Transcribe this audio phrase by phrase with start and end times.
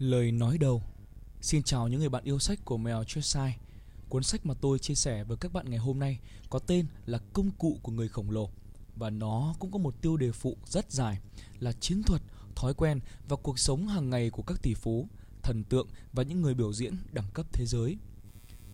[0.00, 0.82] Lời nói đầu.
[1.40, 3.56] Xin chào những người bạn yêu sách của mèo Cheshire
[4.08, 6.18] Cuốn sách mà tôi chia sẻ với các bạn ngày hôm nay
[6.50, 8.50] có tên là Công cụ của người khổng lồ.
[8.96, 11.20] Và nó cũng có một tiêu đề phụ rất dài
[11.58, 12.22] là chiến thuật,
[12.56, 15.08] thói quen và cuộc sống hàng ngày của các tỷ phú,
[15.42, 17.96] thần tượng và những người biểu diễn đẳng cấp thế giới.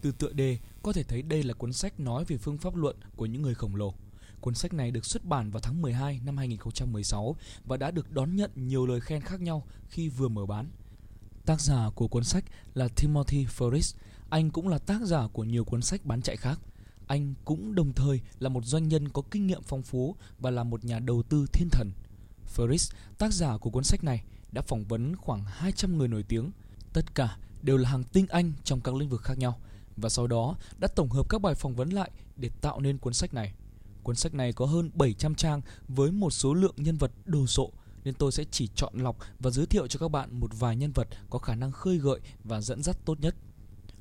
[0.00, 2.96] Từ tựa đề có thể thấy đây là cuốn sách nói về phương pháp luận
[3.16, 3.94] của những người khổng lồ.
[4.40, 8.36] Cuốn sách này được xuất bản vào tháng 12 năm 2016 và đã được đón
[8.36, 10.70] nhận nhiều lời khen khác nhau khi vừa mở bán.
[11.46, 13.96] Tác giả của cuốn sách là Timothy Ferris.
[14.30, 16.60] Anh cũng là tác giả của nhiều cuốn sách bán chạy khác.
[17.06, 20.64] Anh cũng đồng thời là một doanh nhân có kinh nghiệm phong phú và là
[20.64, 21.90] một nhà đầu tư thiên thần.
[22.56, 26.50] Ferris, tác giả của cuốn sách này, đã phỏng vấn khoảng 200 người nổi tiếng.
[26.92, 29.58] Tất cả đều là hàng tinh anh trong các lĩnh vực khác nhau
[29.96, 33.14] và sau đó đã tổng hợp các bài phỏng vấn lại để tạo nên cuốn
[33.14, 33.52] sách này.
[34.02, 37.72] Cuốn sách này có hơn 700 trang với một số lượng nhân vật đồ sộ
[38.06, 40.92] nên tôi sẽ chỉ chọn lọc và giới thiệu cho các bạn một vài nhân
[40.92, 43.36] vật có khả năng khơi gợi và dẫn dắt tốt nhất.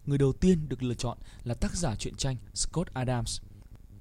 [0.06, 3.42] Người đầu tiên được lựa chọn là tác giả truyện tranh Scott Adams.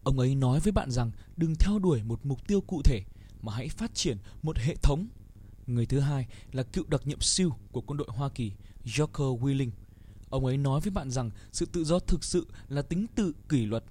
[0.02, 3.02] Ông ấy nói với bạn rằng đừng theo đuổi một mục tiêu cụ thể,
[3.42, 5.06] mà hãy phát triển một hệ thống.
[5.66, 8.52] Người thứ hai là cựu đặc nhiệm siêu của quân đội Hoa Kỳ,
[8.84, 9.70] Joker Willing.
[10.30, 13.66] Ông ấy nói với bạn rằng sự tự do thực sự là tính tự kỷ
[13.66, 13.84] luật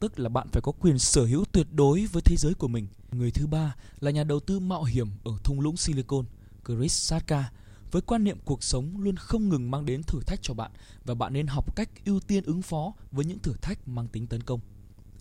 [0.00, 2.86] tức là bạn phải có quyền sở hữu tuyệt đối với thế giới của mình.
[3.12, 6.24] Người thứ ba là nhà đầu tư mạo hiểm ở thung lũng Silicon,
[6.66, 7.50] Chris Satka,
[7.90, 10.70] với quan niệm cuộc sống luôn không ngừng mang đến thử thách cho bạn
[11.04, 14.26] và bạn nên học cách ưu tiên ứng phó với những thử thách mang tính
[14.26, 14.60] tấn công.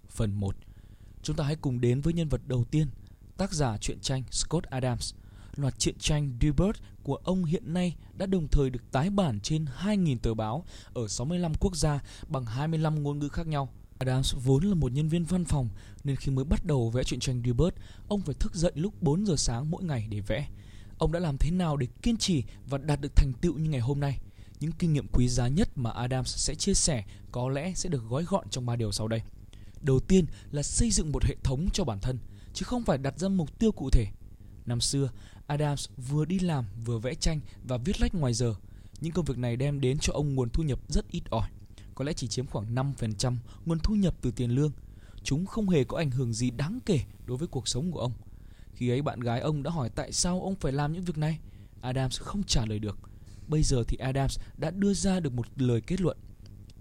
[0.10, 0.56] Phần 1.
[1.24, 2.88] Chúng ta hãy cùng đến với nhân vật đầu tiên,
[3.38, 5.14] tác giả truyện tranh Scott Adams.
[5.56, 9.66] Loạt truyện tranh Dilbert của ông hiện nay đã đồng thời được tái bản trên
[9.82, 14.64] 2.000 tờ báo ở 65 quốc gia bằng 25 ngôn ngữ khác nhau Adams vốn
[14.64, 15.69] là một nhân viên văn phòng
[16.03, 17.75] nên khi mới bắt đầu vẽ truyện tranh Rebirth,
[18.08, 20.47] ông phải thức dậy lúc 4 giờ sáng mỗi ngày để vẽ.
[20.97, 23.80] Ông đã làm thế nào để kiên trì và đạt được thành tựu như ngày
[23.80, 24.20] hôm nay?
[24.59, 28.03] Những kinh nghiệm quý giá nhất mà Adams sẽ chia sẻ có lẽ sẽ được
[28.09, 29.22] gói gọn trong ba điều sau đây.
[29.81, 32.17] Đầu tiên là xây dựng một hệ thống cho bản thân,
[32.54, 34.05] chứ không phải đặt ra mục tiêu cụ thể.
[34.65, 35.09] Năm xưa,
[35.48, 38.55] Adams vừa đi làm vừa vẽ tranh và viết lách ngoài giờ.
[39.02, 41.49] Những công việc này đem đến cho ông nguồn thu nhập rất ít ỏi
[41.99, 44.71] có lẽ chỉ chiếm khoảng 5% nguồn thu nhập từ tiền lương.
[45.23, 48.11] Chúng không hề có ảnh hưởng gì đáng kể đối với cuộc sống của ông.
[48.73, 51.39] Khi ấy bạn gái ông đã hỏi tại sao ông phải làm những việc này,
[51.82, 52.98] Adams không trả lời được.
[53.48, 56.17] Bây giờ thì Adams đã đưa ra được một lời kết luận.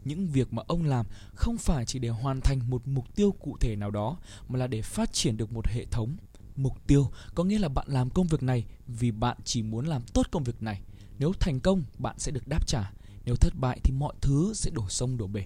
[0.04, 3.56] Những việc mà ông làm không phải chỉ để hoàn thành một mục tiêu cụ
[3.60, 4.16] thể nào đó
[4.48, 6.16] mà là để phát triển được một hệ thống.
[6.56, 10.02] Mục tiêu có nghĩa là bạn làm công việc này vì bạn chỉ muốn làm
[10.02, 10.80] tốt công việc này.
[11.18, 12.92] Nếu thành công, bạn sẽ được đáp trả
[13.28, 15.44] nếu thất bại thì mọi thứ sẽ đổ sông đổ bể.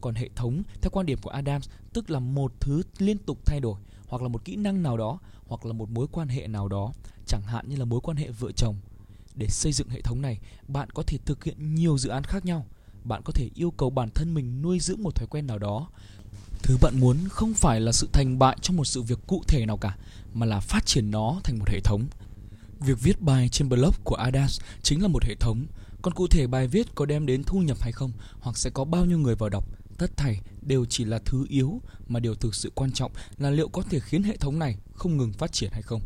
[0.00, 3.60] Còn hệ thống, theo quan điểm của Adams, tức là một thứ liên tục thay
[3.60, 6.68] đổi, hoặc là một kỹ năng nào đó, hoặc là một mối quan hệ nào
[6.68, 6.92] đó,
[7.26, 8.76] chẳng hạn như là mối quan hệ vợ chồng.
[9.34, 10.38] Để xây dựng hệ thống này,
[10.68, 12.66] bạn có thể thực hiện nhiều dự án khác nhau.
[13.04, 15.88] Bạn có thể yêu cầu bản thân mình nuôi dưỡng một thói quen nào đó.
[16.62, 19.66] Thứ bạn muốn không phải là sự thành bại trong một sự việc cụ thể
[19.66, 19.96] nào cả,
[20.34, 22.06] mà là phát triển nó thành một hệ thống.
[22.80, 25.66] Việc viết bài trên blog của Adams chính là một hệ thống
[26.02, 28.84] còn cụ thể bài viết có đem đến thu nhập hay không hoặc sẽ có
[28.84, 29.64] bao nhiêu người vào đọc,
[29.98, 33.68] tất thảy đều chỉ là thứ yếu mà điều thực sự quan trọng là liệu
[33.68, 36.00] có thể khiến hệ thống này không ngừng phát triển hay không.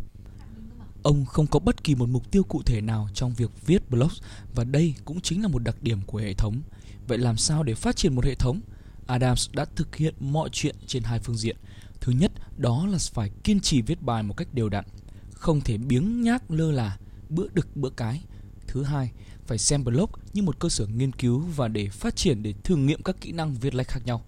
[1.03, 4.11] Ông không có bất kỳ một mục tiêu cụ thể nào trong việc viết blog
[4.55, 6.63] và đây cũng chính là một đặc điểm của hệ thống.
[7.09, 8.61] Vậy làm sao để phát triển một hệ thống?
[9.07, 11.57] Adams đã thực hiện mọi chuyện trên hai phương diện.
[12.01, 14.85] Thứ nhất, đó là phải kiên trì viết bài một cách đều đặn,
[15.33, 16.99] không thể biếng nhác lơ là,
[17.29, 18.25] bữa đực bữa cái.
[18.67, 19.11] Thứ hai,
[19.47, 22.77] phải xem blog như một cơ sở nghiên cứu và để phát triển để thử
[22.77, 24.25] nghiệm các kỹ năng viết lách khác nhau.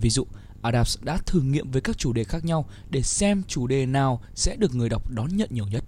[0.00, 0.26] Ví dụ,
[0.62, 4.22] Adams đã thử nghiệm với các chủ đề khác nhau để xem chủ đề nào
[4.34, 5.84] sẽ được người đọc đón nhận nhiều nhất.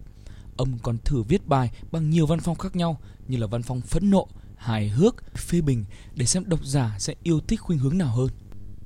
[0.56, 3.80] Ông còn thử viết bài bằng nhiều văn phong khác nhau như là văn phong
[3.80, 5.84] phẫn nộ, hài hước, phê bình
[6.14, 8.28] để xem độc giả sẽ yêu thích khuynh hướng nào hơn.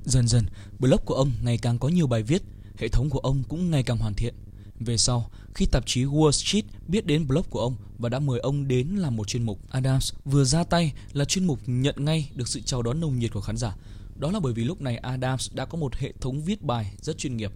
[0.05, 0.45] Dần dần,
[0.79, 2.41] blog của ông ngày càng có nhiều bài viết,
[2.77, 4.33] hệ thống của ông cũng ngày càng hoàn thiện.
[4.79, 8.39] Về sau, khi tạp chí Wall Street biết đến blog của ông và đã mời
[8.39, 12.29] ông đến làm một chuyên mục, Adams vừa ra tay là chuyên mục nhận ngay
[12.35, 13.75] được sự chào đón nồng nhiệt của khán giả.
[14.19, 17.17] Đó là bởi vì lúc này Adams đã có một hệ thống viết bài rất
[17.17, 17.51] chuyên nghiệp.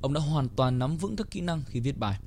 [0.00, 2.18] Ông đã hoàn toàn nắm vững các kỹ năng khi viết bài.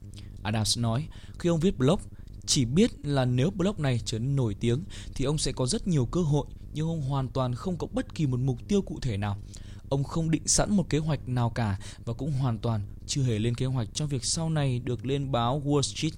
[0.43, 1.07] Adams nói,
[1.39, 1.99] khi ông viết blog,
[2.45, 4.83] chỉ biết là nếu blog này trở nên nổi tiếng
[5.15, 8.15] thì ông sẽ có rất nhiều cơ hội nhưng ông hoàn toàn không có bất
[8.15, 9.37] kỳ một mục tiêu cụ thể nào.
[9.89, 13.39] Ông không định sẵn một kế hoạch nào cả và cũng hoàn toàn chưa hề
[13.39, 16.13] lên kế hoạch cho việc sau này được lên báo Wall Street.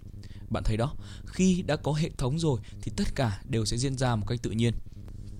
[0.49, 0.93] Bạn thấy đó,
[1.25, 4.39] khi đã có hệ thống rồi thì tất cả đều sẽ diễn ra một cách
[4.41, 4.73] tự nhiên.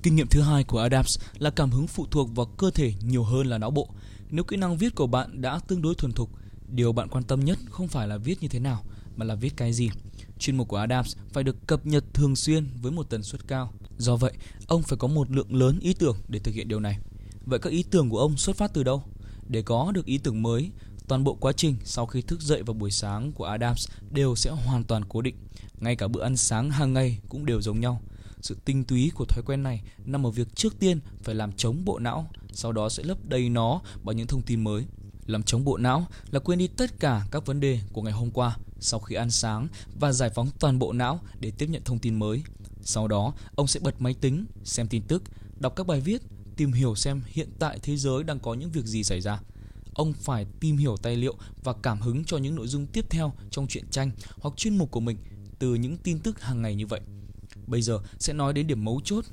[0.04, 3.24] Kinh nghiệm thứ hai của Adams là cảm hứng phụ thuộc vào cơ thể nhiều
[3.24, 3.90] hơn là não bộ.
[4.30, 6.30] Nếu kỹ năng viết của bạn đã tương đối thuần thục,
[6.68, 8.84] điều bạn quan tâm nhất không phải là viết như thế nào
[9.16, 9.90] mà là viết cái gì.
[10.40, 13.74] chuyên mục của Adams phải được cập nhật thường xuyên với một tần suất cao.
[13.98, 14.34] Do vậy,
[14.68, 16.98] ông phải có một lượng lớn ý tưởng để thực hiện điều này.
[17.46, 19.04] Vậy các ý tưởng của ông xuất phát từ đâu?
[19.48, 20.72] Để có được ý tưởng mới,
[21.08, 24.50] toàn bộ quá trình sau khi thức dậy vào buổi sáng của Adams đều sẽ
[24.50, 25.36] hoàn toàn cố định.
[25.80, 28.02] Ngay cả bữa ăn sáng hàng ngày cũng đều giống nhau.
[28.42, 31.86] Sự tinh túy của thói quen này nằm ở việc trước tiên phải làm chống
[31.86, 34.86] bộ não, sau đó sẽ lấp đầy nó bằng những thông tin mới.
[35.26, 38.32] Làm chống bộ não là quên đi tất cả các vấn đề của ngày hôm
[38.32, 39.68] qua sau khi ăn sáng
[40.00, 42.44] và giải phóng toàn bộ não để tiếp nhận thông tin mới.
[42.82, 45.24] Sau đó, ông sẽ bật máy tính, xem tin tức,
[45.60, 46.22] đọc các bài viết,
[46.56, 49.40] tìm hiểu xem hiện tại thế giới đang có những việc gì xảy ra.
[49.94, 53.34] Ông phải tìm hiểu tài liệu và cảm hứng cho những nội dung tiếp theo
[53.52, 55.18] trong truyện tranh hoặc chuyên mục của mình
[55.60, 57.02] từ những tin tức hàng ngày như vậy.
[57.68, 59.26] Bây giờ sẽ nói đến điểm mấu chốt.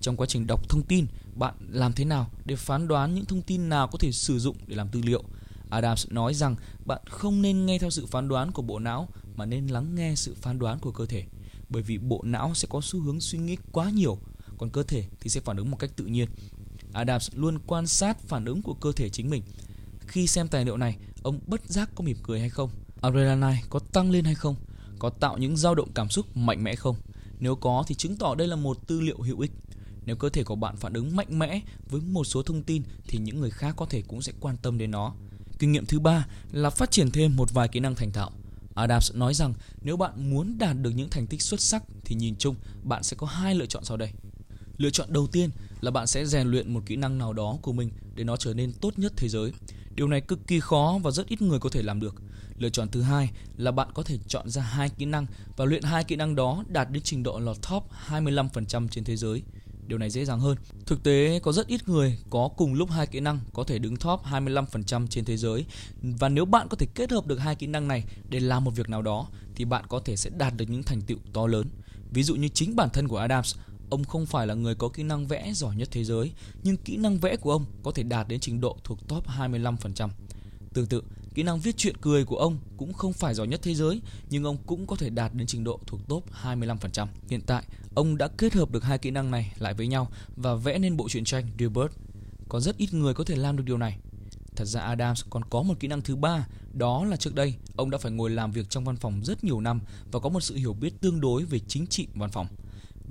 [0.00, 3.42] Trong quá trình đọc thông tin, bạn làm thế nào để phán đoán những thông
[3.42, 5.24] tin nào có thể sử dụng để làm tư liệu?
[5.70, 9.46] Adams nói rằng bạn không nên nghe theo sự phán đoán của bộ não mà
[9.46, 11.24] nên lắng nghe sự phán đoán của cơ thể.
[11.68, 14.18] Bởi vì bộ não sẽ có xu hướng suy nghĩ quá nhiều,
[14.58, 16.28] còn cơ thể thì sẽ phản ứng một cách tự nhiên.
[16.92, 19.42] Adams luôn quan sát phản ứng của cơ thể chính mình.
[20.06, 22.70] Khi xem tài liệu này, ông bất giác có mỉm cười hay không?
[23.00, 24.56] Adrenaline có tăng lên hay không?
[24.98, 26.96] Có tạo những dao động cảm xúc mạnh mẽ không?
[27.40, 29.52] Nếu có thì chứng tỏ đây là một tư liệu hữu ích.
[30.06, 33.18] Nếu cơ thể của bạn phản ứng mạnh mẽ với một số thông tin thì
[33.18, 35.14] những người khác có thể cũng sẽ quan tâm đến nó.
[35.58, 38.30] Kinh nghiệm thứ ba là phát triển thêm một vài kỹ năng thành thạo.
[38.74, 42.36] Adams nói rằng nếu bạn muốn đạt được những thành tích xuất sắc thì nhìn
[42.36, 44.10] chung bạn sẽ có hai lựa chọn sau đây.
[44.78, 47.72] Lựa chọn đầu tiên là bạn sẽ rèn luyện một kỹ năng nào đó của
[47.72, 49.52] mình để nó trở nên tốt nhất thế giới.
[49.94, 52.14] Điều này cực kỳ khó và rất ít người có thể làm được.
[52.58, 55.26] Lựa chọn thứ hai là bạn có thể chọn ra hai kỹ năng
[55.56, 59.16] và luyện hai kỹ năng đó đạt đến trình độ lọt top 25% trên thế
[59.16, 59.42] giới.
[59.86, 60.56] Điều này dễ dàng hơn.
[60.86, 63.96] Thực tế có rất ít người có cùng lúc hai kỹ năng có thể đứng
[63.96, 65.64] top 25% trên thế giới
[66.02, 68.70] và nếu bạn có thể kết hợp được hai kỹ năng này để làm một
[68.76, 71.66] việc nào đó thì bạn có thể sẽ đạt được những thành tựu to lớn.
[72.10, 73.56] Ví dụ như chính bản thân của Adams,
[73.90, 76.32] ông không phải là người có kỹ năng vẽ giỏi nhất thế giới,
[76.62, 80.08] nhưng kỹ năng vẽ của ông có thể đạt đến trình độ thuộc top 25%.
[80.74, 81.02] Tương tự,
[81.38, 84.00] Kỹ năng viết truyện cười của ông cũng không phải giỏi nhất thế giới,
[84.30, 87.06] nhưng ông cũng có thể đạt đến trình độ thuộc top 25%.
[87.28, 87.64] Hiện tại,
[87.94, 90.96] ông đã kết hợp được hai kỹ năng này lại với nhau và vẽ nên
[90.96, 91.92] bộ truyện tranh Dilbert.
[92.48, 93.98] Có rất ít người có thể làm được điều này.
[94.56, 97.90] Thật ra Adams còn có một kỹ năng thứ ba, đó là trước đây ông
[97.90, 99.80] đã phải ngồi làm việc trong văn phòng rất nhiều năm
[100.12, 102.46] và có một sự hiểu biết tương đối về chính trị văn phòng,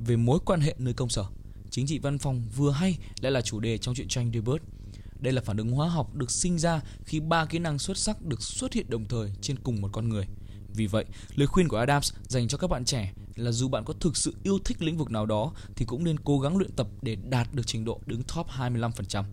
[0.06, 1.26] về mối quan hệ nơi công sở.
[1.70, 4.64] Chính trị văn phòng vừa hay lại là chủ đề trong truyện tranh Dilbert.
[5.20, 8.26] Đây là phản ứng hóa học được sinh ra khi ba kỹ năng xuất sắc
[8.26, 10.28] được xuất hiện đồng thời trên cùng một con người.
[10.74, 11.06] Vì vậy,
[11.36, 14.36] lời khuyên của Adams dành cho các bạn trẻ là dù bạn có thực sự
[14.44, 17.54] yêu thích lĩnh vực nào đó thì cũng nên cố gắng luyện tập để đạt
[17.54, 19.24] được trình độ đứng top 25%.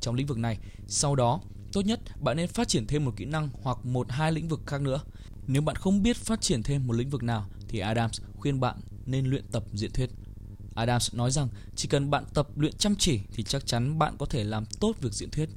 [0.00, 1.40] Trong lĩnh vực này, sau đó,
[1.72, 4.60] tốt nhất bạn nên phát triển thêm một kỹ năng hoặc một hai lĩnh vực
[4.66, 5.00] khác nữa.
[5.46, 8.76] Nếu bạn không biết phát triển thêm một lĩnh vực nào thì Adams khuyên bạn
[9.06, 10.10] nên luyện tập diễn thuyết.
[10.74, 14.26] Adams nói rằng chỉ cần bạn tập luyện chăm chỉ thì chắc chắn bạn có
[14.26, 15.48] thể làm tốt việc diễn thuyết.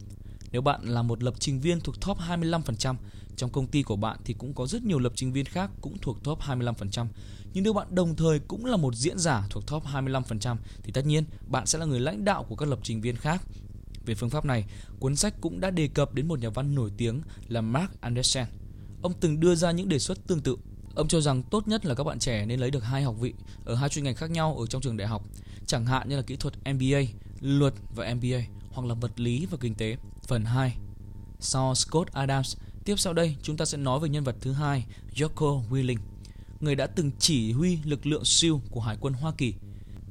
[0.52, 2.96] Nếu bạn là một lập trình viên thuộc top 25%,
[3.36, 5.98] trong công ty của bạn thì cũng có rất nhiều lập trình viên khác cũng
[6.02, 7.08] thuộc top 25%.
[7.54, 11.06] Nhưng nếu bạn đồng thời cũng là một diễn giả thuộc top 25% thì tất
[11.06, 13.42] nhiên bạn sẽ là người lãnh đạo của các lập trình viên khác.
[14.06, 14.66] Về phương pháp này,
[15.00, 18.46] cuốn sách cũng đã đề cập đến một nhà văn nổi tiếng là Mark Anderson.
[19.02, 20.58] Ông từng đưa ra những đề xuất tương tự
[20.96, 23.34] Ông cho rằng tốt nhất là các bạn trẻ nên lấy được hai học vị
[23.66, 25.26] ở hai chuyên ngành khác nhau ở trong trường đại học,
[25.66, 27.02] chẳng hạn như là kỹ thuật MBA,
[27.42, 28.40] luật và MBA
[28.72, 29.98] hoặc là vật lý và kinh tế.
[30.28, 30.78] Phần 2.
[31.40, 34.86] Sau Scott Adams, tiếp sau đây chúng ta sẽ nói về nhân vật thứ hai,
[35.16, 35.98] Jocko Willing,
[36.60, 39.54] người đã từng chỉ huy lực lượng siêu của Hải quân Hoa Kỳ.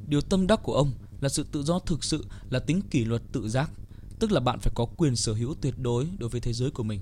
[0.06, 3.22] Điều tâm đắc của ông là sự tự do thực sự là tính kỷ luật
[3.32, 3.70] tự giác,
[4.18, 6.82] tức là bạn phải có quyền sở hữu tuyệt đối đối với thế giới của
[6.82, 7.00] mình.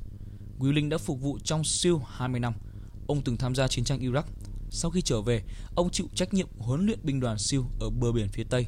[0.59, 2.55] Willing đã phục vụ trong siêu 20 năm–
[3.11, 4.23] Ông từng tham gia chiến tranh Iraq.
[4.71, 5.43] Sau khi trở về,
[5.75, 8.67] ông chịu trách nhiệm huấn luyện binh đoàn SEAL ở bờ biển phía Tây.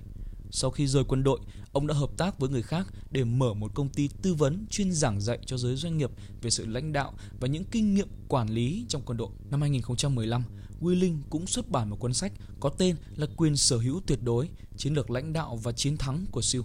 [0.50, 1.40] Sau khi rời quân đội,
[1.72, 4.92] ông đã hợp tác với người khác để mở một công ty tư vấn chuyên
[4.92, 6.10] giảng dạy cho giới doanh nghiệp
[6.42, 9.28] về sự lãnh đạo và những kinh nghiệm quản lý trong quân đội.
[9.50, 10.44] Năm 2015,
[10.80, 14.48] Willing cũng xuất bản một cuốn sách có tên là Quyền sở hữu tuyệt đối,
[14.76, 16.64] chiến lược lãnh đạo và chiến thắng của SEAL.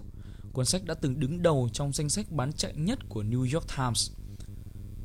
[0.53, 3.67] Cuốn sách đã từng đứng đầu trong danh sách bán chạy nhất của New York
[3.77, 4.11] Times.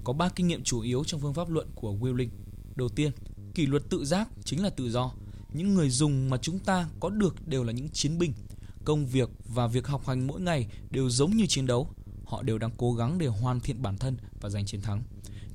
[0.05, 2.29] Có 3 kinh nghiệm chủ yếu trong phương pháp luận của Willing.
[2.77, 3.13] Đầu tiên,
[3.55, 5.13] kỷ luật tự giác chính là tự do.
[5.53, 8.33] Những người dùng mà chúng ta có được đều là những chiến binh.
[8.85, 11.89] Công việc và việc học hành mỗi ngày đều giống như chiến đấu.
[12.25, 15.03] Họ đều đang cố gắng để hoàn thiện bản thân và giành chiến thắng.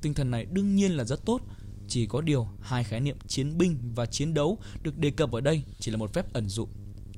[0.02, 1.40] Tinh thần này đương nhiên là rất tốt.
[1.88, 5.40] Chỉ có điều hai khái niệm chiến binh và chiến đấu được đề cập ở
[5.40, 6.68] đây chỉ là một phép ẩn dụ.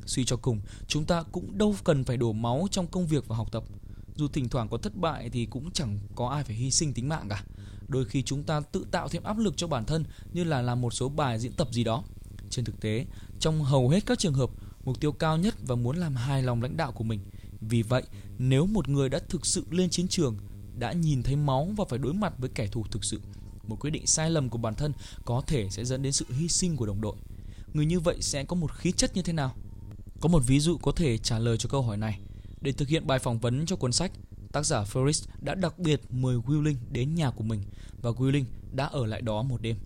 [0.06, 3.36] Suy cho cùng, chúng ta cũng đâu cần phải đổ máu trong công việc và
[3.36, 3.64] học tập.
[4.16, 7.08] Dù thỉnh thoảng có thất bại thì cũng chẳng có ai phải hy sinh tính
[7.08, 7.44] mạng cả
[7.90, 10.80] đôi khi chúng ta tự tạo thêm áp lực cho bản thân như là làm
[10.80, 12.04] một số bài diễn tập gì đó.
[12.50, 13.06] Trên thực tế,
[13.40, 14.50] trong hầu hết các trường hợp,
[14.84, 17.20] mục tiêu cao nhất và muốn làm hài lòng lãnh đạo của mình.
[17.60, 18.02] Vì vậy,
[18.38, 20.36] nếu một người đã thực sự lên chiến trường,
[20.78, 23.20] đã nhìn thấy máu và phải đối mặt với kẻ thù thực sự,
[23.66, 24.92] một quyết định sai lầm của bản thân
[25.24, 27.16] có thể sẽ dẫn đến sự hy sinh của đồng đội.
[27.74, 29.54] Người như vậy sẽ có một khí chất như thế nào?
[30.20, 32.20] Có một ví dụ có thể trả lời cho câu hỏi này.
[32.60, 34.12] Để thực hiện bài phỏng vấn cho cuốn sách,
[34.52, 37.60] tác giả Ferris đã đặc biệt mời Willing đến nhà của mình
[38.02, 39.76] và Willing đã ở lại đó một đêm.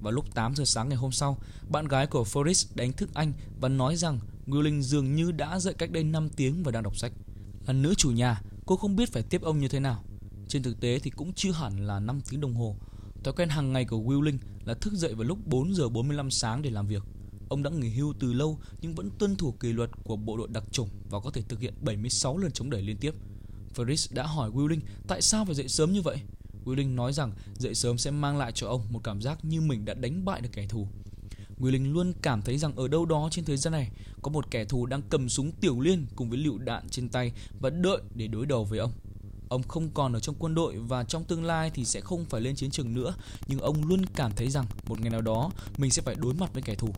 [0.00, 1.38] Vào lúc 8 giờ sáng ngày hôm sau,
[1.68, 5.74] bạn gái của Ferris đánh thức anh và nói rằng Willing dường như đã dậy
[5.74, 7.12] cách đây 5 tiếng và đang đọc sách.
[7.66, 10.04] Là nữ chủ nhà, cô không biết phải tiếp ông như thế nào.
[10.48, 12.76] Trên thực tế thì cũng chưa hẳn là 5 tiếng đồng hồ.
[13.24, 16.62] Thói quen hàng ngày của Willing là thức dậy vào lúc 4 giờ 45 sáng
[16.62, 17.02] để làm việc.
[17.48, 20.48] Ông đã nghỉ hưu từ lâu nhưng vẫn tuân thủ kỷ luật của bộ đội
[20.50, 23.14] đặc chủng và có thể thực hiện 76 lần chống đẩy liên tiếp.
[23.76, 26.16] Ferris đã hỏi Willing tại sao phải dậy sớm như vậy.
[26.64, 29.84] Willing nói rằng dậy sớm sẽ mang lại cho ông một cảm giác như mình
[29.84, 30.88] đã đánh bại được kẻ thù.
[31.58, 33.90] Willing luôn cảm thấy rằng ở đâu đó trên thế gian này
[34.22, 37.32] có một kẻ thù đang cầm súng tiểu liên cùng với lựu đạn trên tay
[37.60, 38.92] và đợi để đối đầu với ông.
[39.48, 42.40] Ông không còn ở trong quân đội và trong tương lai thì sẽ không phải
[42.40, 43.14] lên chiến trường nữa,
[43.48, 46.54] nhưng ông luôn cảm thấy rằng một ngày nào đó mình sẽ phải đối mặt
[46.54, 46.88] với kẻ thù.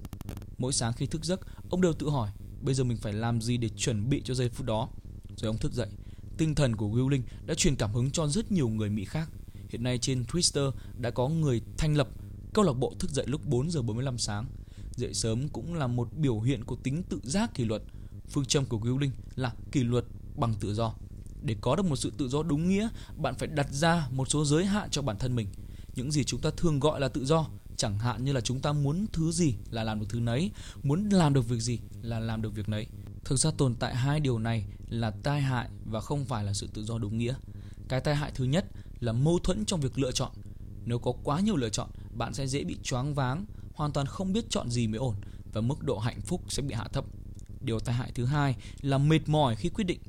[0.58, 3.56] Mỗi sáng khi thức giấc, ông đều tự hỏi, bây giờ mình phải làm gì
[3.56, 4.88] để chuẩn bị cho giây phút đó.
[5.36, 5.88] Rồi ông thức dậy.
[6.36, 9.28] Tinh thần của Willing đã truyền cảm hứng cho rất nhiều người Mỹ khác.
[9.68, 12.08] Hiện nay trên Twitter đã có người thành lập
[12.54, 14.46] câu lạc bộ thức dậy lúc 4 giờ 45 sáng.
[14.96, 17.82] Dậy sớm cũng là một biểu hiện của tính tự giác kỷ luật.
[18.28, 20.04] Phương châm của Willing là kỷ luật
[20.36, 20.94] bằng tự do.
[21.42, 24.44] Để có được một sự tự do đúng nghĩa, bạn phải đặt ra một số
[24.44, 25.48] giới hạn cho bản thân mình.
[25.94, 27.46] Những gì chúng ta thường gọi là tự do,
[27.76, 30.50] chẳng hạn như là chúng ta muốn thứ gì là làm được thứ nấy,
[30.82, 32.86] muốn làm được việc gì là làm được việc nấy.
[33.24, 36.68] Thực ra tồn tại hai điều này là tai hại và không phải là sự
[36.74, 37.34] tự do đúng nghĩa.
[37.88, 38.64] Cái tai hại thứ nhất
[39.00, 40.30] là mâu thuẫn trong việc lựa chọn.
[40.84, 44.32] Nếu có quá nhiều lựa chọn, bạn sẽ dễ bị choáng váng, hoàn toàn không
[44.32, 45.14] biết chọn gì mới ổn
[45.52, 47.04] và mức độ hạnh phúc sẽ bị hạ thấp.
[47.60, 50.00] Điều tai hại thứ hai là mệt mỏi khi quyết định.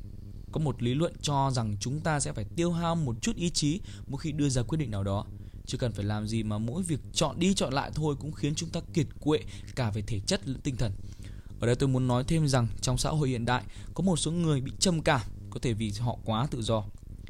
[0.51, 3.49] Có một lý luận cho rằng chúng ta sẽ phải tiêu hao một chút ý
[3.49, 5.25] chí mỗi khi đưa ra quyết định nào đó.
[5.65, 8.55] Chứ cần phải làm gì mà mỗi việc chọn đi chọn lại thôi cũng khiến
[8.55, 9.39] chúng ta kiệt quệ
[9.75, 10.91] cả về thể chất lẫn tinh thần.
[11.63, 14.31] Ở đây tôi muốn nói thêm rằng trong xã hội hiện đại có một số
[14.31, 16.83] người bị trầm cảm có thể vì họ quá tự do.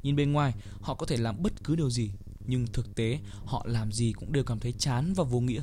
[0.03, 2.11] Nhìn bên ngoài, họ có thể làm bất cứ điều gì,
[2.47, 5.61] nhưng thực tế họ làm gì cũng đều cảm thấy chán và vô nghĩa.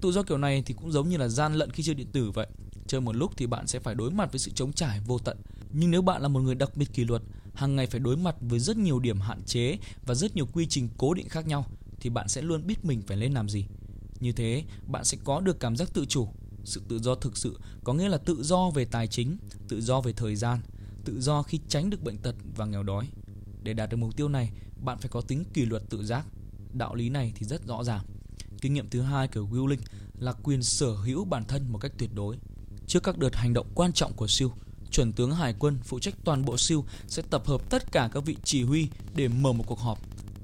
[0.00, 2.30] Tự do kiểu này thì cũng giống như là gian lận khi chơi điện tử
[2.30, 2.46] vậy.
[2.86, 5.36] Chơi một lúc thì bạn sẽ phải đối mặt với sự chống trải vô tận.
[5.72, 7.22] Nhưng nếu bạn là một người đặc biệt kỷ luật,
[7.54, 10.66] hàng ngày phải đối mặt với rất nhiều điểm hạn chế và rất nhiều quy
[10.66, 11.66] trình cố định khác nhau
[12.00, 13.66] thì bạn sẽ luôn biết mình phải lên làm gì.
[14.20, 16.28] Như thế, bạn sẽ có được cảm giác tự chủ.
[16.64, 19.36] Sự tự do thực sự có nghĩa là tự do về tài chính,
[19.68, 20.60] tự do về thời gian,
[21.04, 23.08] tự do khi tránh được bệnh tật và nghèo đói.
[23.62, 24.50] Để đạt được mục tiêu này,
[24.80, 26.26] bạn phải có tính kỷ luật tự giác.
[26.72, 28.04] Đạo lý này thì rất rõ ràng.
[28.60, 29.82] Kinh nghiệm thứ hai của Willing
[30.18, 32.36] là quyền sở hữu bản thân một cách tuyệt đối.
[32.86, 34.52] Trước các đợt hành động quan trọng của siêu,
[34.90, 38.24] chuẩn tướng hải quân phụ trách toàn bộ siêu sẽ tập hợp tất cả các
[38.24, 39.98] vị chỉ huy để mở một cuộc họp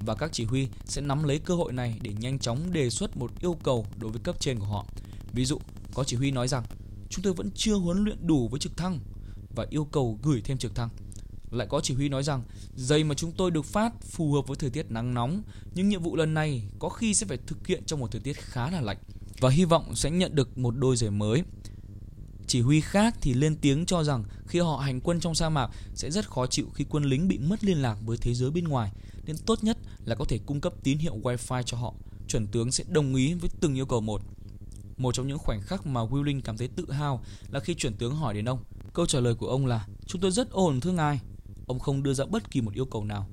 [0.05, 3.17] và các chỉ huy sẽ nắm lấy cơ hội này để nhanh chóng đề xuất
[3.17, 4.85] một yêu cầu đối với cấp trên của họ.
[5.33, 5.59] Ví dụ,
[5.93, 6.63] có chỉ huy nói rằng
[7.09, 8.99] chúng tôi vẫn chưa huấn luyện đủ với trực thăng
[9.55, 10.89] và yêu cầu gửi thêm trực thăng.
[11.51, 12.43] Lại có chỉ huy nói rằng
[12.75, 15.41] giày mà chúng tôi được phát phù hợp với thời tiết nắng nóng,
[15.75, 18.33] nhưng nhiệm vụ lần này có khi sẽ phải thực hiện trong một thời tiết
[18.33, 18.97] khá là lạnh
[19.39, 21.43] và hy vọng sẽ nhận được một đôi giày mới.
[22.47, 25.69] Chỉ huy khác thì lên tiếng cho rằng khi họ hành quân trong sa mạc
[25.95, 28.63] sẽ rất khó chịu khi quân lính bị mất liên lạc với thế giới bên
[28.63, 28.91] ngoài,
[29.25, 31.93] nên tốt nhất là có thể cung cấp tín hiệu wifi cho họ.
[32.27, 34.21] Chuẩn tướng sẽ đồng ý với từng yêu cầu một.
[34.99, 38.15] Một trong những khoảnh khắc mà Willing cảm thấy tự hào là khi chuẩn tướng
[38.15, 38.59] hỏi đến ông.
[38.93, 41.19] Câu trả lời của ông là Chúng tôi rất ổn thưa ngài.
[41.67, 43.29] Ông không đưa ra bất kỳ một yêu cầu nào.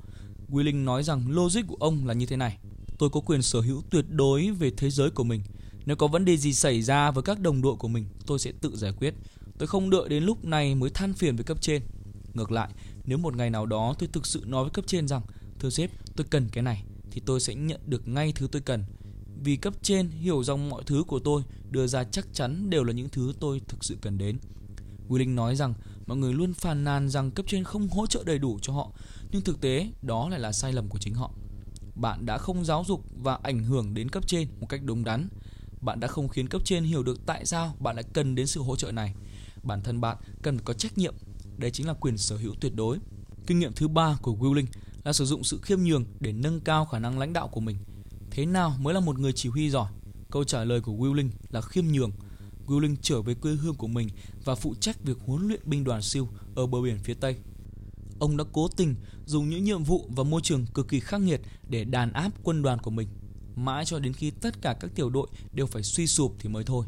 [0.49, 2.59] Willing nói rằng logic của ông là như thế này.
[2.99, 5.43] Tôi có quyền sở hữu tuyệt đối về thế giới của mình.
[5.87, 8.53] Nếu có vấn đề gì xảy ra với các đồng đội của mình, tôi sẽ
[8.61, 9.15] tự giải quyết.
[9.59, 11.83] Tôi không đợi đến lúc này mới than phiền với cấp trên.
[12.35, 12.71] Ngược lại,
[13.05, 15.23] nếu một ngày nào đó tôi thực sự nói với cấp trên rằng
[15.59, 18.85] Thưa sếp, tôi cần cái này thì tôi sẽ nhận được ngay thứ tôi cần.
[19.43, 22.93] Vì cấp trên hiểu rằng mọi thứ của tôi đưa ra chắc chắn đều là
[22.93, 24.39] những thứ tôi thực sự cần đến.
[25.09, 25.75] Willing nói rằng
[26.07, 28.91] mọi người luôn phàn nàn rằng cấp trên không hỗ trợ đầy đủ cho họ,
[29.33, 31.31] nhưng thực tế đó lại là sai lầm của chính họ.
[31.95, 35.29] Bạn đã không giáo dục và ảnh hưởng đến cấp trên một cách đúng đắn.
[35.81, 38.63] Bạn đã không khiến cấp trên hiểu được tại sao bạn lại cần đến sự
[38.63, 39.15] hỗ trợ này.
[39.63, 41.15] Bản thân bạn cần có trách nhiệm.
[41.59, 42.99] Đây chính là quyền sở hữu tuyệt đối.
[43.47, 44.67] Kinh nghiệm thứ ba của Willing
[45.05, 47.77] là sử dụng sự khiêm nhường để nâng cao khả năng lãnh đạo của mình.
[48.37, 49.93] Thế nào mới là một người chỉ huy giỏi?
[50.31, 52.13] Câu trả lời của Willing là khiêm nhường.
[52.67, 54.09] Willing trở về quê hương của mình
[54.45, 57.37] và phụ trách việc huấn luyện binh đoàn siêu ở bờ biển phía Tây.
[58.19, 58.95] ông đã cố tình
[59.27, 62.63] dùng những nhiệm vụ và môi trường cực kỳ khắc nghiệt để đàn áp quân
[62.63, 63.09] đoàn của mình,
[63.55, 66.65] mãi cho đến khi tất cả các tiểu đội đều phải suy sụp thì mới
[66.65, 66.87] thôi.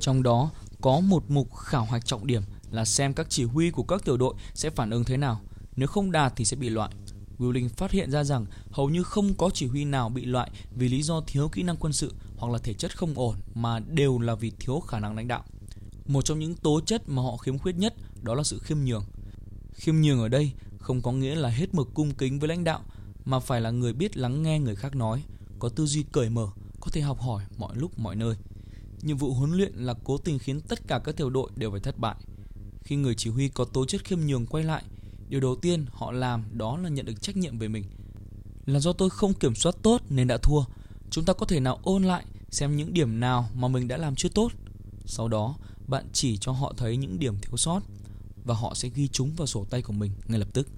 [0.00, 0.50] Trong đó
[0.80, 4.16] có một mục khảo hạch trọng điểm là xem các chỉ huy của các tiểu
[4.16, 5.40] đội sẽ phản ứng thế nào.
[5.76, 6.90] Nếu không đạt thì sẽ bị loại.
[7.38, 10.88] Willing phát hiện ra rằng hầu như không có chỉ huy nào bị loại vì
[10.88, 14.18] lý do thiếu kỹ năng quân sự hoặc là thể chất không ổn mà đều
[14.18, 15.44] là vì thiếu khả năng lãnh đạo.
[16.06, 19.04] Một trong những tố chất mà họ khiếm khuyết nhất đó là sự khiêm nhường.
[19.74, 22.80] Khiêm nhường ở đây không có nghĩa là hết mực cung kính với lãnh đạo
[23.24, 25.22] mà phải là người biết lắng nghe người khác nói,
[25.58, 26.48] có tư duy cởi mở,
[26.80, 28.34] có thể học hỏi mọi lúc mọi nơi.
[29.02, 31.80] Nhiệm vụ huấn luyện là cố tình khiến tất cả các tiểu đội đều phải
[31.80, 32.16] thất bại.
[32.84, 34.84] Khi người chỉ huy có tố chất khiêm nhường quay lại,
[35.28, 37.84] điều đầu tiên họ làm đó là nhận được trách nhiệm về mình.
[38.66, 40.64] Là do tôi không kiểm soát tốt nên đã thua.
[41.10, 44.14] Chúng ta có thể nào ôn lại xem những điểm nào mà mình đã làm
[44.14, 44.52] chưa tốt.
[45.06, 45.56] Sau đó,
[45.86, 47.80] bạn chỉ cho họ thấy những điểm thiếu sót
[48.44, 50.68] và họ sẽ ghi chúng vào sổ tay của mình ngay lập tức.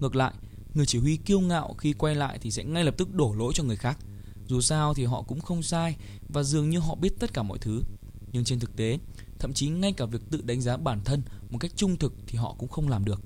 [0.00, 0.34] Ngược lại,
[0.74, 3.52] người chỉ huy kiêu ngạo khi quay lại thì sẽ ngay lập tức đổ lỗi
[3.54, 3.98] cho người khác.
[4.46, 5.96] Dù sao thì họ cũng không sai
[6.28, 7.82] và dường như họ biết tất cả mọi thứ.
[8.32, 8.98] Nhưng trên thực tế,
[9.38, 12.38] thậm chí ngay cả việc tự đánh giá bản thân một cách trung thực thì
[12.38, 13.20] họ cũng không làm được.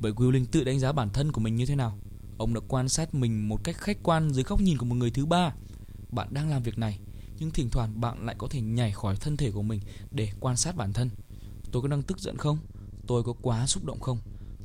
[0.00, 1.98] Bởi Willing tự đánh giá bản thân của mình như thế nào?
[2.38, 5.10] Ông đã quan sát mình một cách khách quan dưới góc nhìn của một người
[5.10, 5.54] thứ ba.
[6.12, 6.98] Bạn đang làm việc này,
[7.38, 10.56] nhưng thỉnh thoảng bạn lại có thể nhảy khỏi thân thể của mình để quan
[10.56, 11.10] sát bản thân.
[11.72, 12.58] Tôi có đang tức giận không?
[13.06, 14.18] Tôi có quá xúc động không?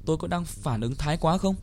[0.05, 1.55] Tôi có đang phản ứng thái quá không?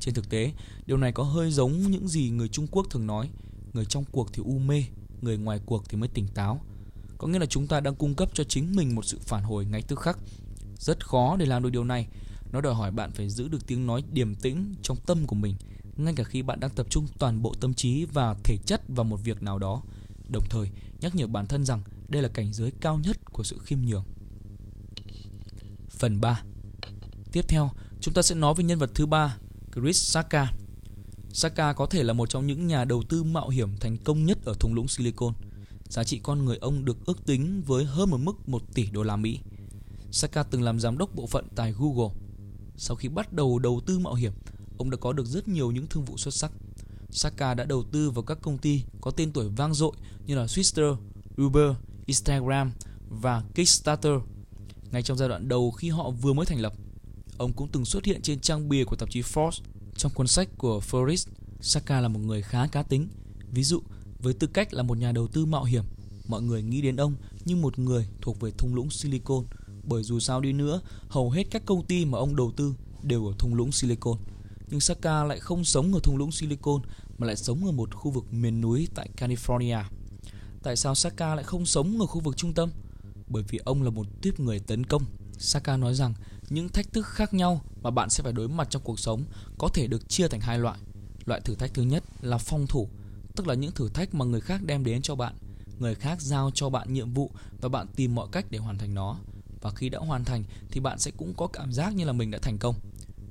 [0.00, 0.52] Trên thực tế,
[0.86, 3.30] điều này có hơi giống những gì người Trung Quốc thường nói,
[3.72, 4.84] người trong cuộc thì u mê,
[5.20, 6.60] người ngoài cuộc thì mới tỉnh táo.
[7.18, 9.64] Có nghĩa là chúng ta đang cung cấp cho chính mình một sự phản hồi
[9.64, 10.18] ngay tức khắc.
[10.78, 12.06] Rất khó để làm được điều này.
[12.52, 15.54] Nó đòi hỏi bạn phải giữ được tiếng nói điềm tĩnh trong tâm của mình,
[15.96, 19.04] ngay cả khi bạn đang tập trung toàn bộ tâm trí và thể chất vào
[19.04, 19.82] một việc nào đó.
[20.28, 23.58] Đồng thời, nhắc nhở bản thân rằng đây là cảnh giới cao nhất của sự
[23.64, 24.04] khiêm nhường.
[25.90, 26.42] Phần 3
[27.32, 29.36] Tiếp theo, chúng ta sẽ nói về nhân vật thứ ba,
[29.74, 30.52] Chris Saka.
[31.32, 34.38] Saka có thể là một trong những nhà đầu tư mạo hiểm thành công nhất
[34.44, 35.32] ở thung lũng Silicon.
[35.88, 39.02] Giá trị con người ông được ước tính với hơn một mức 1 tỷ đô
[39.02, 39.40] la Mỹ.
[40.10, 42.14] Saka từng làm giám đốc bộ phận tại Google.
[42.82, 44.32] Sau khi bắt đầu đầu tư mạo hiểm,
[44.78, 46.52] ông đã có được rất nhiều những thương vụ xuất sắc.
[47.10, 49.92] Saka đã đầu tư vào các công ty có tên tuổi vang dội
[50.26, 50.96] như là Twitter,
[51.42, 52.72] Uber, Instagram
[53.08, 54.12] và Kickstarter.
[54.92, 56.72] Ngay trong giai đoạn đầu khi họ vừa mới thành lập,
[57.38, 59.60] ông cũng từng xuất hiện trên trang bìa của tạp chí Forbes
[59.96, 61.26] trong cuốn sách của Forrest,
[61.60, 63.08] Saka là một người khá cá tính.
[63.50, 63.82] Ví dụ,
[64.18, 65.84] với tư cách là một nhà đầu tư mạo hiểm,
[66.28, 67.14] mọi người nghĩ đến ông
[67.44, 69.44] như một người thuộc về thung lũng Silicon,
[69.84, 73.26] bởi dù sao đi nữa, hầu hết các công ty mà ông đầu tư đều
[73.26, 74.16] ở thung lũng Silicon.
[74.68, 76.82] Nhưng Saka lại không sống ở thung lũng Silicon
[77.18, 79.82] mà lại sống ở một khu vực miền núi tại California.
[80.62, 82.70] Tại sao Saka lại không sống ở khu vực trung tâm?
[83.28, 85.04] Bởi vì ông là một tuyếp người tấn công.
[85.38, 86.14] Saka nói rằng
[86.50, 89.24] những thách thức khác nhau mà bạn sẽ phải đối mặt trong cuộc sống
[89.58, 90.78] có thể được chia thành hai loại.
[91.24, 92.88] Loại thử thách thứ nhất là phòng thủ,
[93.36, 95.34] tức là những thử thách mà người khác đem đến cho bạn.
[95.78, 98.94] Người khác giao cho bạn nhiệm vụ và bạn tìm mọi cách để hoàn thành
[98.94, 99.16] nó.
[99.60, 102.30] Và khi đã hoàn thành thì bạn sẽ cũng có cảm giác như là mình
[102.30, 102.74] đã thành công.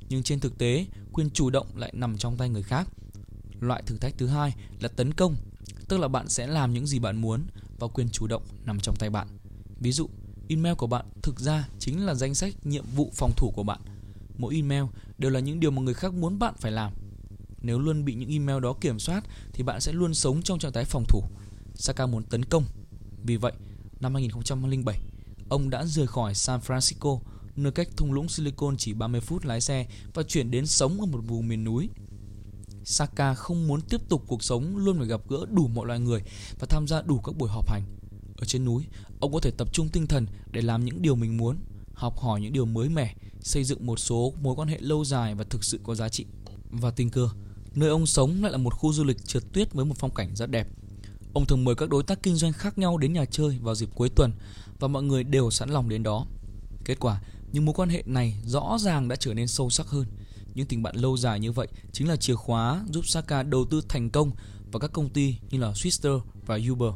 [0.10, 2.88] Nhưng trên thực tế, quyền chủ động lại nằm trong tay người khác.
[3.60, 5.36] Loại thử thách thứ hai là tấn công,
[5.88, 7.44] tức là bạn sẽ làm những gì bạn muốn
[7.80, 9.28] và quyền chủ động nằm trong tay bạn.
[9.80, 10.10] Ví dụ,
[10.50, 13.80] email của bạn thực ra chính là danh sách nhiệm vụ phòng thủ của bạn.
[14.38, 14.84] Mỗi email
[15.18, 16.94] đều là những điều mà người khác muốn bạn phải làm.
[17.62, 20.72] Nếu luôn bị những email đó kiểm soát thì bạn sẽ luôn sống trong trạng
[20.72, 21.24] thái phòng thủ.
[21.76, 22.64] Saka muốn tấn công.
[23.24, 23.54] Vì vậy,
[24.00, 25.00] năm 2007,
[25.50, 27.20] ông đã rời khỏi San Francisco,
[27.56, 31.06] nơi cách thung lũng Silicon chỉ 30 phút lái xe và chuyển đến sống ở
[31.06, 31.90] một vùng miền núi.
[32.84, 36.22] Saka không muốn tiếp tục cuộc sống luôn phải gặp gỡ đủ mọi loại người
[36.60, 37.84] và tham gia đủ các buổi họp hành.
[38.38, 38.84] Ở trên núi,
[39.20, 41.58] ông có thể tập trung tinh thần để làm những điều mình muốn,
[41.94, 45.36] học hỏi những điều mới mẻ, xây dựng một số mối quan hệ lâu dài
[45.36, 46.26] và thực sự có giá trị.
[46.70, 47.30] Và tình cờ,
[47.76, 50.36] nơi ông sống lại là một khu du lịch trượt tuyết với một phong cảnh
[50.36, 50.68] rất đẹp.
[51.34, 53.90] Ông thường mời các đối tác kinh doanh khác nhau đến nhà chơi vào dịp
[53.96, 54.32] cuối tuần
[54.80, 56.26] và mọi người đều sẵn lòng đến đó.
[56.86, 60.06] Kết quả, những mối quan hệ này rõ ràng đã trở nên sâu sắc hơn.
[60.54, 63.82] Những tình bạn lâu dài như vậy chính là chìa khóa giúp Saka đầu tư
[63.90, 64.32] thành công
[64.72, 66.94] vào các công ty như là Twitter và Uber.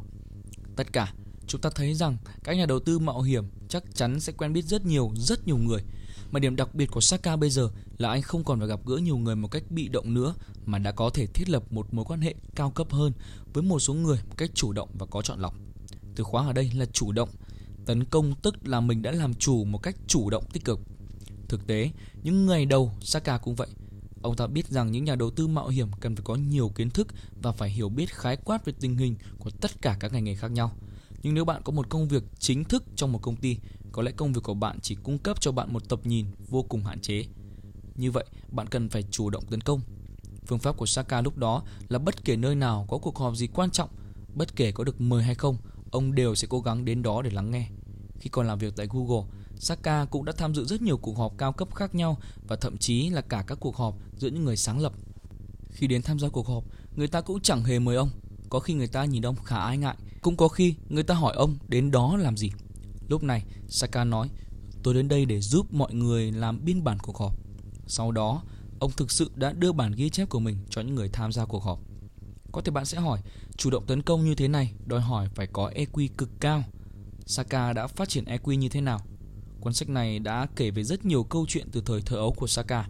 [0.76, 1.12] Tất cả
[1.46, 4.64] chúng ta thấy rằng các nhà đầu tư mạo hiểm chắc chắn sẽ quen biết
[4.64, 5.82] rất nhiều, rất nhiều người.
[6.34, 8.96] Mà điểm đặc biệt của Saka bây giờ là anh không còn phải gặp gỡ
[8.96, 10.34] nhiều người một cách bị động nữa
[10.66, 13.12] mà đã có thể thiết lập một mối quan hệ cao cấp hơn
[13.52, 15.54] với một số người một cách chủ động và có chọn lọc.
[16.14, 17.28] Từ khóa ở đây là chủ động.
[17.86, 20.80] Tấn công tức là mình đã làm chủ một cách chủ động tích cực.
[21.48, 21.90] Thực tế,
[22.22, 23.68] những ngày đầu Saka cũng vậy.
[24.22, 26.90] Ông ta biết rằng những nhà đầu tư mạo hiểm cần phải có nhiều kiến
[26.90, 27.08] thức
[27.42, 30.34] và phải hiểu biết khái quát về tình hình của tất cả các ngành nghề
[30.34, 30.72] khác nhau.
[31.22, 33.56] Nhưng nếu bạn có một công việc chính thức trong một công ty,
[33.94, 36.62] có lẽ công việc của bạn chỉ cung cấp cho bạn một tập nhìn vô
[36.62, 37.24] cùng hạn chế.
[37.96, 39.80] Như vậy, bạn cần phải chủ động tấn công.
[40.46, 43.46] Phương pháp của Saka lúc đó là bất kể nơi nào có cuộc họp gì
[43.46, 43.88] quan trọng,
[44.34, 45.56] bất kể có được mời hay không,
[45.90, 47.68] ông đều sẽ cố gắng đến đó để lắng nghe.
[48.20, 49.26] Khi còn làm việc tại Google,
[49.56, 52.76] Saka cũng đã tham dự rất nhiều cuộc họp cao cấp khác nhau và thậm
[52.76, 54.92] chí là cả các cuộc họp giữa những người sáng lập.
[55.70, 56.64] Khi đến tham gia cuộc họp,
[56.96, 58.10] người ta cũng chẳng hề mời ông.
[58.50, 61.34] Có khi người ta nhìn ông khá ái ngại, cũng có khi người ta hỏi
[61.36, 62.50] ông đến đó làm gì.
[63.08, 64.28] Lúc này, Saka nói,
[64.82, 67.34] tôi đến đây để giúp mọi người làm biên bản cuộc họp.
[67.86, 68.42] Sau đó,
[68.78, 71.44] ông thực sự đã đưa bản ghi chép của mình cho những người tham gia
[71.44, 71.80] cuộc họp.
[72.52, 73.20] Có thể bạn sẽ hỏi,
[73.56, 76.64] chủ động tấn công như thế này đòi hỏi phải có EQ cực cao.
[77.26, 79.00] Saka đã phát triển EQ như thế nào?
[79.60, 82.46] Cuốn sách này đã kể về rất nhiều câu chuyện từ thời thơ ấu của
[82.46, 82.88] Saka.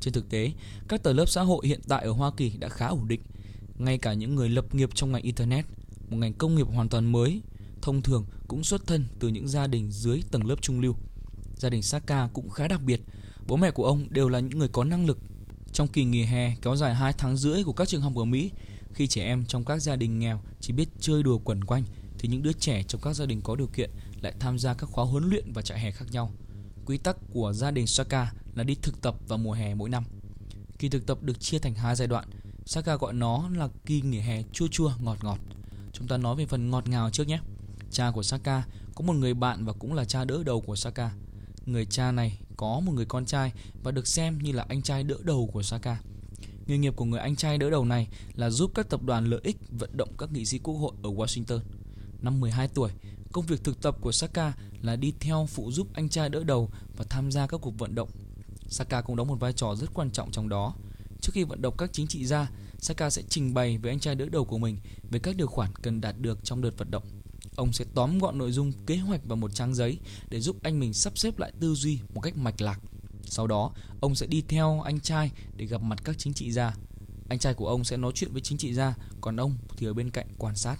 [0.00, 0.52] Trên thực tế,
[0.88, 3.20] các tầng lớp xã hội hiện tại ở Hoa Kỳ đã khá ổn định.
[3.78, 5.64] Ngay cả những người lập nghiệp trong ngành Internet,
[6.10, 7.40] một ngành công nghiệp hoàn toàn mới,
[7.86, 10.94] thông thường cũng xuất thân từ những gia đình dưới tầng lớp trung lưu.
[11.56, 13.00] Gia đình Saka cũng khá đặc biệt.
[13.46, 15.18] Bố mẹ của ông đều là những người có năng lực.
[15.72, 18.50] Trong kỳ nghỉ hè kéo dài 2 tháng rưỡi của các trường học ở Mỹ,
[18.94, 21.84] khi trẻ em trong các gia đình nghèo chỉ biết chơi đùa quẩn quanh,
[22.18, 24.90] thì những đứa trẻ trong các gia đình có điều kiện lại tham gia các
[24.90, 26.30] khóa huấn luyện và trại hè khác nhau.
[26.86, 30.04] Quy tắc của gia đình Saka là đi thực tập vào mùa hè mỗi năm.
[30.78, 32.28] Kỳ thực tập được chia thành hai giai đoạn.
[32.64, 35.38] Saka gọi nó là kỳ nghỉ hè chua chua ngọt ngọt.
[35.92, 37.40] Chúng ta nói về phần ngọt ngào trước nhé.
[37.90, 41.10] Cha của Saka có một người bạn và cũng là cha đỡ đầu của Saka.
[41.66, 45.02] Người cha này có một người con trai và được xem như là anh trai
[45.02, 46.00] đỡ đầu của Saka.
[46.66, 49.40] Nghề nghiệp của người anh trai đỡ đầu này là giúp các tập đoàn lợi
[49.42, 51.60] ích vận động các nghị sĩ quốc hội ở Washington.
[52.22, 52.90] Năm 12 tuổi,
[53.32, 56.70] công việc thực tập của Saka là đi theo phụ giúp anh trai đỡ đầu
[56.96, 58.08] và tham gia các cuộc vận động.
[58.68, 60.74] Saka cũng đóng một vai trò rất quan trọng trong đó.
[61.20, 64.14] Trước khi vận động các chính trị gia, Saka sẽ trình bày với anh trai
[64.14, 64.78] đỡ đầu của mình
[65.10, 67.04] về các điều khoản cần đạt được trong đợt vận động.
[67.56, 69.98] Ông sẽ tóm gọn nội dung kế hoạch vào một trang giấy
[70.30, 72.80] để giúp anh mình sắp xếp lại tư duy một cách mạch lạc.
[73.22, 76.74] Sau đó, ông sẽ đi theo anh trai để gặp mặt các chính trị gia.
[77.28, 79.94] Anh trai của ông sẽ nói chuyện với chính trị gia, còn ông thì ở
[79.94, 80.76] bên cạnh quan sát.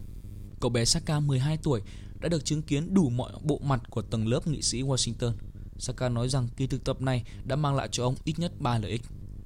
[0.60, 1.82] Cậu bé Saka 12 tuổi
[2.20, 5.32] đã được chứng kiến đủ mọi bộ mặt của tầng lớp nghị sĩ Washington.
[5.78, 8.78] Saka nói rằng kỳ thực tập này đã mang lại cho ông ít nhất 3
[8.78, 9.02] lợi ích.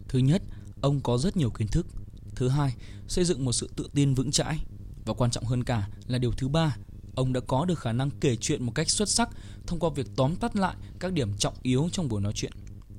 [0.08, 0.42] Thứ nhất,
[0.80, 1.86] ông có rất nhiều kiến thức.
[2.34, 2.74] Thứ hai,
[3.08, 4.58] xây dựng một sự tự tin vững chãi.
[5.04, 6.76] Và quan trọng hơn cả là điều thứ ba,
[7.20, 9.28] ông đã có được khả năng kể chuyện một cách xuất sắc
[9.66, 12.52] thông qua việc tóm tắt lại các điểm trọng yếu trong buổi nói chuyện.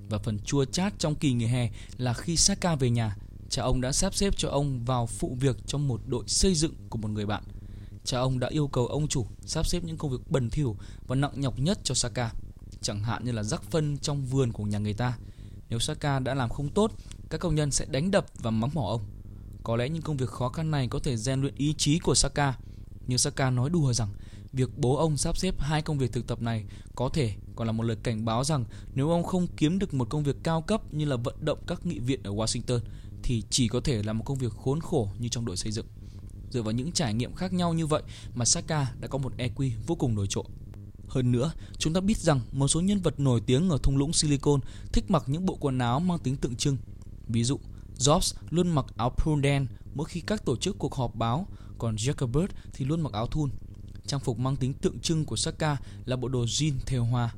[0.09, 3.15] Và phần chua chát trong kỳ nghỉ hè là khi Saka về nhà,
[3.49, 6.73] cha ông đã sắp xếp cho ông vào phụ việc trong một đội xây dựng
[6.89, 7.43] của một người bạn–
[8.03, 10.75] cha ông đã yêu cầu ông chủ sắp xếp những công việc bẩn thỉu
[11.07, 12.31] và nặng nhọc nhất cho Saka,
[12.81, 15.17] chẳng hạn như là rắc phân trong vườn của nhà người ta.
[15.69, 16.91] Nếu Saka đã làm không tốt,
[17.29, 19.01] các công nhân sẽ đánh đập và mắng mỏ ông.
[19.63, 22.15] Có lẽ những công việc khó khăn này có thể rèn luyện ý chí của
[22.15, 22.53] Saka,
[23.11, 24.09] nhưng Saka nói đùa rằng
[24.53, 27.71] việc bố ông sắp xếp hai công việc thực tập này có thể còn là
[27.71, 30.93] một lời cảnh báo rằng nếu ông không kiếm được một công việc cao cấp
[30.93, 32.79] như là vận động các nghị viện ở Washington
[33.23, 35.85] thì chỉ có thể là một công việc khốn khổ như trong đội xây dựng.
[36.51, 38.03] Dựa vào những trải nghiệm khác nhau như vậy
[38.35, 40.43] mà Saka đã có một EQ vô cùng nổi trội.
[41.07, 44.13] Hơn nữa, chúng ta biết rằng một số nhân vật nổi tiếng ở thung lũng
[44.13, 44.59] Silicon
[44.93, 46.77] thích mặc những bộ quần áo mang tính tượng trưng.
[47.27, 47.59] Ví dụ,
[47.97, 51.47] Jobs luôn mặc áo prune đen mỗi khi các tổ chức cuộc họp báo,
[51.81, 53.49] còn Jacobert thì luôn mặc áo thun.
[54.07, 57.33] Trang phục mang tính tượng trưng của Saka là bộ đồ jean thêu hoa.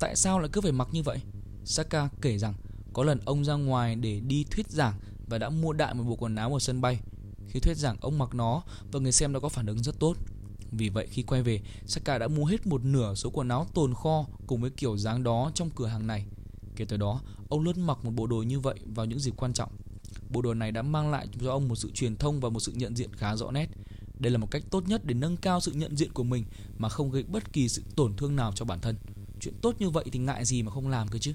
[0.00, 1.18] Tại sao lại cứ phải mặc như vậy?
[1.64, 2.54] Saka kể rằng
[2.92, 4.94] có lần ông ra ngoài để đi thuyết giảng
[5.28, 7.00] và đã mua đại một bộ quần áo ở sân bay.
[7.48, 10.16] Khi thuyết giảng ông mặc nó và người xem đã có phản ứng rất tốt.
[10.72, 13.94] Vì vậy khi quay về, Saka đã mua hết một nửa số quần áo tồn
[13.94, 16.26] kho cùng với kiểu dáng đó trong cửa hàng này.
[16.76, 19.52] Kể từ đó, ông luôn mặc một bộ đồ như vậy vào những dịp quan
[19.52, 19.70] trọng.
[20.30, 22.72] Bộ đồ này đã mang lại cho ông một sự truyền thông và một sự
[22.72, 23.70] nhận diện khá rõ nét.
[24.18, 26.44] Đây là một cách tốt nhất để nâng cao sự nhận diện của mình
[26.78, 28.96] mà không gây bất kỳ sự tổn thương nào cho bản thân.
[29.40, 31.32] Chuyện tốt như vậy thì ngại gì mà không làm cơ chứ.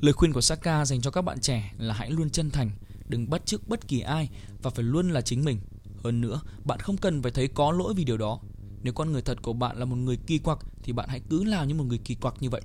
[0.00, 2.70] Lời khuyên của Saka dành cho các bạn trẻ là hãy luôn chân thành,
[3.08, 4.28] đừng bắt chước bất kỳ ai
[4.62, 5.58] và phải luôn là chính mình.
[6.04, 8.40] Hơn nữa, bạn không cần phải thấy có lỗi vì điều đó.
[8.82, 11.44] Nếu con người thật của bạn là một người kỳ quặc thì bạn hãy cứ
[11.44, 12.62] làm như một người kỳ quặc như vậy.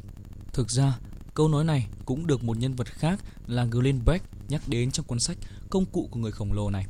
[0.53, 0.99] Thực ra,
[1.33, 5.05] câu nói này cũng được một nhân vật khác là Glenn Beck nhắc đến trong
[5.05, 5.37] cuốn sách
[5.69, 6.85] Công cụ của người khổng lồ này.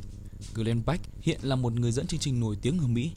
[0.54, 3.12] Glenn Beck hiện là một người dẫn chương trình nổi tiếng ở Mỹ.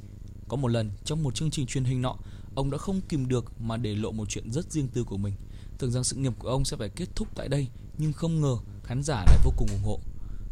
[0.48, 2.16] Có một lần trong một chương trình truyền hình nọ,
[2.54, 5.34] ông đã không kìm được mà để lộ một chuyện rất riêng tư của mình.
[5.78, 8.56] Tưởng rằng sự nghiệp của ông sẽ phải kết thúc tại đây, nhưng không ngờ
[8.84, 10.00] khán giả lại vô cùng ủng hộ.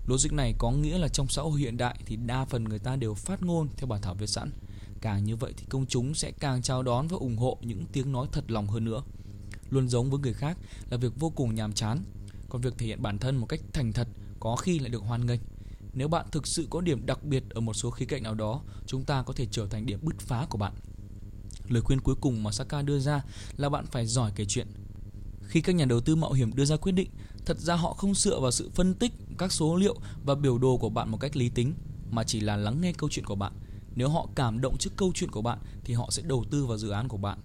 [0.06, 2.96] Logic này có nghĩa là trong xã hội hiện đại thì đa phần người ta
[2.96, 4.50] đều phát ngôn theo bản thảo viết sẵn.
[5.00, 8.12] Càng như vậy thì công chúng sẽ càng chào đón và ủng hộ những tiếng
[8.12, 9.02] nói thật lòng hơn nữa.
[9.72, 10.58] Luôn giống với người khác
[10.90, 12.04] là việc vô cùng nhàm chán,
[12.48, 14.08] còn việc thể hiện bản thân một cách thành thật
[14.40, 15.40] có khi lại được hoan nghênh.
[15.94, 18.62] Nếu bạn thực sự có điểm đặc biệt ở một số khía cạnh nào đó,
[18.87, 20.72] chúng ta có thể trở thành điểm bứt phá của bạn.
[21.68, 23.24] Lời khuyên cuối cùng mà Saka đưa ra
[23.56, 24.66] là bạn phải giỏi kể chuyện.
[25.42, 27.11] Khi các nhà đầu tư mạo hiểm đưa ra quyết định,
[27.46, 30.76] thật ra họ không dựa vào sự phân tích các số liệu và biểu đồ
[30.76, 31.74] của bạn một cách lý tính
[32.11, 33.52] mà chỉ là lắng nghe câu chuyện của bạn.
[33.94, 36.78] Nếu họ cảm động trước câu chuyện của bạn thì họ sẽ đầu tư vào
[36.78, 37.38] dự án của bạn.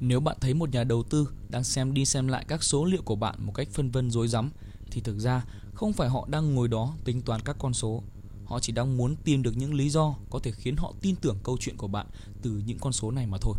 [0.00, 3.02] Nếu bạn thấy một nhà đầu tư đang xem đi xem lại các số liệu
[3.02, 4.50] của bạn một cách phân vân rối rắm
[4.90, 8.02] thì thực ra không phải họ đang ngồi đó tính toán các con số.
[8.44, 11.38] Họ chỉ đang muốn tìm được những lý do có thể khiến họ tin tưởng
[11.44, 12.06] câu chuyện của bạn
[12.42, 13.54] từ những con số này mà thôi.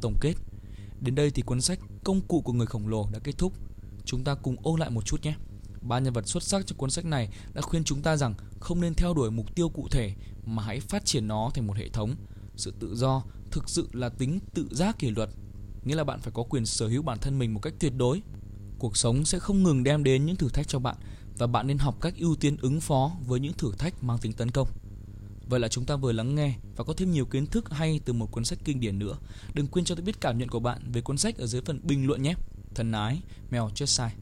[0.00, 0.34] Tổng kết,
[1.00, 3.52] đến đây thì cuốn sách Công cụ của người khổng lồ đã kết thúc.
[4.04, 5.34] Chúng ta cùng ôn lại một chút nhé.
[5.82, 8.80] Ba nhân vật xuất sắc trong cuốn sách này đã khuyên chúng ta rằng không
[8.80, 10.14] nên theo đuổi mục tiêu cụ thể
[10.46, 12.14] mà hãy phát triển nó thành một hệ thống.
[12.56, 15.30] Sự tự do thực sự là tính tự giác kỷ luật,
[15.88, 18.22] nghĩa là bạn phải có quyền sở hữu bản thân mình một cách tuyệt đối.
[18.78, 20.96] Cuộc sống sẽ không ngừng đem đến những thử thách cho bạn
[21.38, 24.32] và bạn nên học cách ưu tiên ứng phó với những thử thách mang tính
[24.32, 24.68] tấn công.
[25.46, 28.12] Vậy là chúng ta vừa lắng nghe và có thêm nhiều kiến thức hay từ
[28.12, 29.16] một cuốn sách kinh điển nữa.
[29.54, 31.80] Đừng quên cho tôi biết cảm nhận của bạn về cuốn sách ở dưới phần
[31.82, 32.34] bình luận nhé.
[32.74, 33.20] Thân ái,
[33.50, 34.14] mèo chết sai.